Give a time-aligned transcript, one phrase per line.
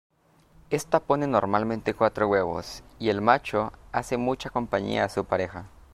[0.71, 5.67] Ésta pone normalmente cuatro huevos, y el macho hace mucha compañía a su pareja.